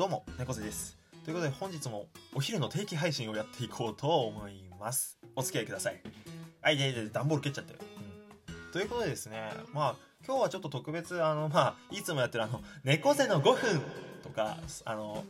[0.00, 0.96] どうも、猫背です。
[1.26, 5.18] ということで本日もお昼の定期配信をやっていこうと思います。
[5.36, 6.00] お付き合いください。
[6.62, 7.80] はい、で、で、段ボール蹴っちゃったよ。
[8.48, 8.72] うん。
[8.72, 13.82] ということでですね、まあ、今日はちょっと特別、あの、まあ、いつもやってるあの、猫背の5分
[14.22, 15.22] とか、あの、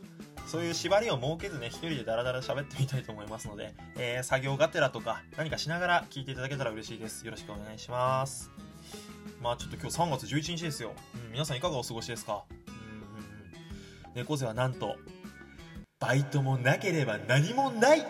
[0.47, 7.25] そういう縛りを設けずね、一人でダラダラ喋ってみたいと思いますので、えー、作業がてらとか、何かしながら聞いていただけたら嬉しいです。
[7.25, 8.49] よろしくお願いします。
[9.41, 10.93] まあちょっと今日3月11日ですよ。
[11.25, 12.45] うん、皆さんいかがお過ごしですか？
[14.15, 14.97] 猫背はなんと、
[15.99, 18.05] バイトもなければ何もない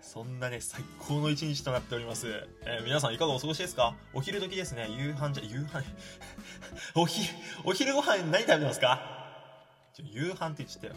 [0.00, 2.26] そんなね、最高の一日となっております。
[2.64, 3.94] えー皆さんいかがお過ごしですか？
[4.14, 5.84] お昼時ですね、夕飯じゃ、夕飯
[6.94, 7.28] お昼、
[7.64, 9.00] お昼ご飯何食べてますか？
[9.98, 10.94] 夕飯って言っちゃったよ。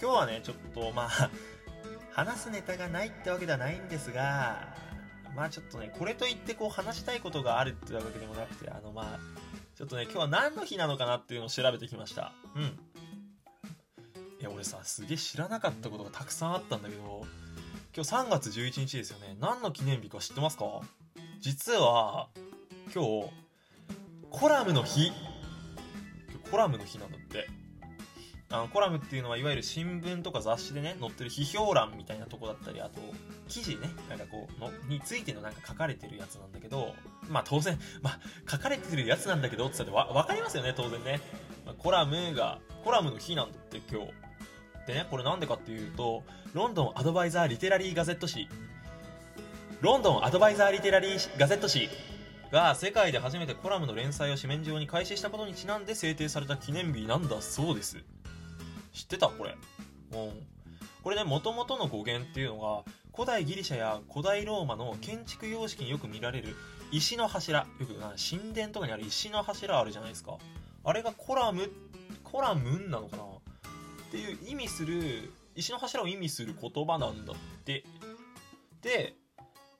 [0.00, 1.30] 今日はね、ちょっとまあ、
[2.12, 4.68] 話すネタがないってわけではないんですが、
[5.34, 9.18] まあちょっとね、これといってこう話したいことがあるってわけでもなくて、あのまあ、
[9.74, 12.32] ちょっとね、今日は何の日なのかなっていうのを調べてきました。
[12.54, 12.78] うん。
[14.64, 17.26] さ、すげえ知らなかったことがたくさんあったんだけど、
[17.94, 19.36] 今日3月11日ですよね。
[19.40, 20.80] 何の記念日か知ってますか？
[21.40, 22.28] 実は、
[22.94, 23.30] 今日、
[24.30, 25.06] コラムの日。
[25.06, 25.14] 今
[26.44, 27.48] 日コラムの日なんだって。
[28.50, 33.00] あのコラムっていうのはいわゆる新聞とか雑誌でね載ってる批評欄みたいなとこだったりあと
[33.48, 36.94] 記事ねなんかこうのについてのなんか書かれてるやつなんだけど
[37.28, 41.20] まあ当然まあ書かれてるやつなんだけどって言ったらわ分かりますよね当然ね、
[41.66, 44.12] まコラムがコラムの日なんだって今日
[44.86, 48.48] でねこれなんでかっていうとロンドンアドバイザーリテラリーガゼット誌
[49.80, 51.88] ロンドンアドバイザーリテラリーガゼット誌
[52.52, 57.98] が世界で初めてコラムの連載を紙面上に開始したことにちなんで制定された記念日なんだそうです。
[58.92, 59.26] 知ってた？
[59.26, 59.56] これ。
[60.12, 60.30] うん。
[61.02, 66.54] これね元々の語源っていうのが古代ギリシャや古代ローマの建築様式によく見られる
[66.92, 67.66] 石の柱。
[67.80, 70.36] よくな神殿とかにある石の柱あるじゃないですか。
[70.84, 71.70] あれがコラム
[72.22, 73.24] コラムンなのかな？
[74.14, 77.84] っていう意味する石の柱を意味する言葉なんだって。
[78.80, 79.16] で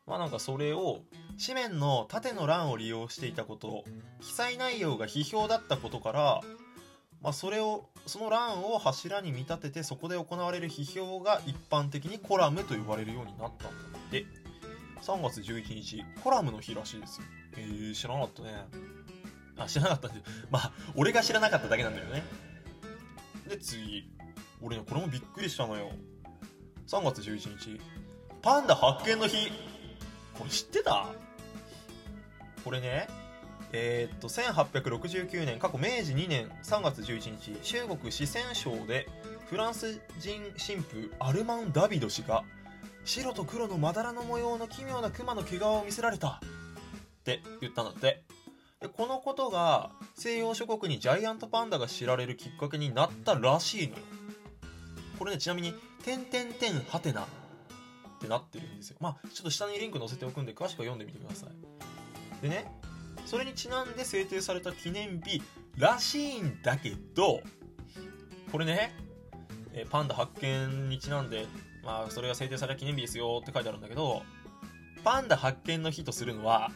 [0.06, 1.02] まあなんかそれを
[1.40, 3.84] 紙面の縦の欄を利用していたこと
[4.20, 6.40] 記載内容が批評だったことから
[7.22, 14.26] まあ、それをその欄を柱に見立ててそこで行われる批評が一般的にコラムと呼ばれるようになったんだって。
[15.00, 17.26] 3月11日コラムの日らしいですよ。
[17.56, 18.66] えー、知らなかったね。
[19.56, 22.22] あ知らなかったんでまあ俺が知らなかっただけなんだよね。
[23.48, 24.13] で次。
[24.64, 25.90] 俺ねこれもびっくりしたのよ。
[26.88, 27.80] 3月11日。
[28.40, 29.50] パンダ発見の日。
[30.38, 31.06] これ知ってた？
[32.64, 33.06] これね
[33.72, 37.56] えーっと1869年過去明治2年3月11日。
[37.62, 39.06] 中国四川省で
[39.50, 42.42] フランス人神父アルマン・ダビド氏が
[43.04, 46.40] 白と黒のまだらの模様の奇妙な熊の毛皮を見せられた。
[46.40, 46.40] っ
[47.22, 48.22] て言ったんだって。
[48.80, 54.02] でこのことが西洋諸国にジャイアントパンダが知られるきっかけになったらしいのよ。
[55.24, 55.72] これねちなみに
[56.04, 57.26] 「てんてんてんはてな」っ
[58.20, 58.98] てなってるんですよ。
[59.00, 62.42] まあちょっと下にリンク載せておくんで詳しくは読んでみてください。
[62.42, 62.70] でね
[63.24, 65.42] それにちなんで制定された記念日
[65.78, 67.40] らしいんだけど
[68.52, 68.94] これね、
[69.72, 71.46] えパンダ発見にちなんで、
[71.82, 74.24] まあ、それが制定された記念日ですよって書いてあるんだけど
[75.04, 76.70] パンダ発見の日とするのは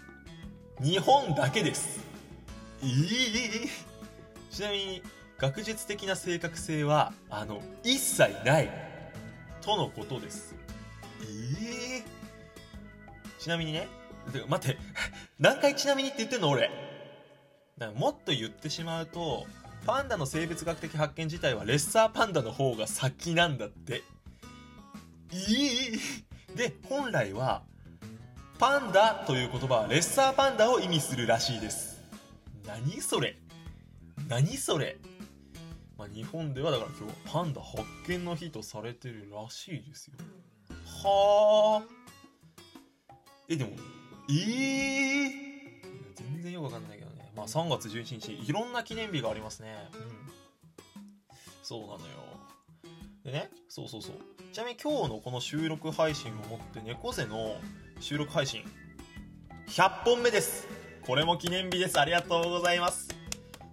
[0.81, 2.03] 日本だけです。
[2.81, 3.89] えー
[4.51, 5.03] ちなみに
[5.39, 8.71] 学術的な正確性はあの一切ない。
[9.61, 10.57] とのことです。
[11.23, 12.03] えー。
[13.39, 13.87] ちなみにね
[14.49, 14.79] 待って。
[15.39, 16.71] 何回ちなみにって言ってんの俺。
[17.79, 19.47] だもっと言ってしまうと
[19.87, 24.03] パンダの生物学的発見自体はレッサーパンダの方が先なんだって。
[25.31, 27.63] いいで本来は
[28.59, 32.03] パンダという言葉はレッサーパンダを意味するらしいです。
[32.67, 33.39] 何それ。
[34.27, 34.99] 何それ、
[36.15, 40.15] 日本ではだから今日パンダ発見の日とされてるらしいですよ。
[41.05, 43.15] はあ。
[43.49, 43.71] えでも
[44.31, 45.31] ええ
[46.15, 47.33] 全然よくわかんないけどね。
[47.35, 49.89] まあ3月11日いろんな記念日がありますね。
[49.95, 50.29] うん。
[51.63, 51.99] そうなのよ。
[53.25, 54.15] でねそうそうそう。
[54.53, 57.57] ちなみに今日のこの収録配信をもって猫背の
[58.01, 58.65] 収録配信。
[59.69, 60.67] 100本目です。
[61.07, 61.99] これも記念日です。
[62.01, 63.08] ありがとうございます。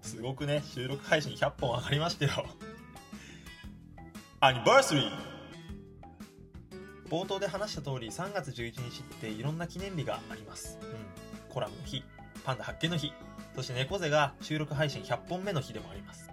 [0.05, 2.45] すごくね収録配信100本上がりましたよ。
[4.39, 5.35] アニバーサリー。
[7.09, 12.03] 冒頭で話した通り3月11日っていろんな記念日があります、うん、コラムの日
[12.43, 13.13] パンダ発見の日
[13.55, 16.29] そして猫背が収録配信100本目の日でもあります。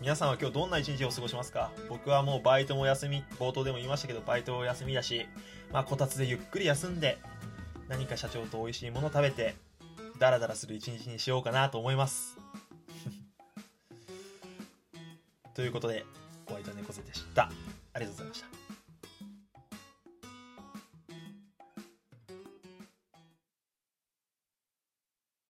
[0.00, 1.72] 皆さんは今日どんな一日を過ごしますか？
[1.90, 5.26] 僕はもうバイトも休み冒頭でも言いましたけどバイトお休みだし
[5.72, 7.18] まあこたつでゆっくり休んで
[7.88, 9.56] 何か社長と美味しいもの食べて
[10.18, 12.39] ダラダラする一日にしようかなと思います。
[15.60, 16.06] ということで、
[16.46, 17.42] ホワイト猫背でした。
[17.92, 18.69] ありがとうございました。